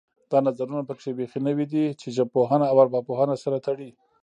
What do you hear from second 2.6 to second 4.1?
او ارواپوهنه سره تړي